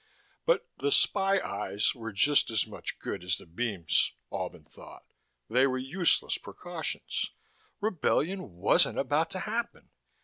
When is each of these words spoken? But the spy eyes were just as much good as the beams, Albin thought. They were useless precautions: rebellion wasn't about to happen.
But 0.47 0.67
the 0.79 0.91
spy 0.91 1.39
eyes 1.41 1.93
were 1.93 2.11
just 2.11 2.49
as 2.49 2.65
much 2.65 2.97
good 2.97 3.23
as 3.23 3.37
the 3.37 3.45
beams, 3.45 4.13
Albin 4.33 4.63
thought. 4.65 5.05
They 5.47 5.67
were 5.67 5.77
useless 5.77 6.39
precautions: 6.39 7.29
rebellion 7.79 8.53
wasn't 8.55 8.97
about 8.97 9.29
to 9.29 9.39
happen. 9.41 9.91